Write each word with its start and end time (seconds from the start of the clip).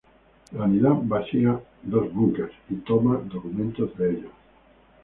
La 0.53 0.65
unidad 0.65 0.93
vacía 1.03 1.61
dos 1.83 2.11
búnkers 2.11 2.53
y 2.71 2.75
toma 2.77 3.17
documentos 3.23 3.95
de 3.99 4.09
ellos. 4.09 4.31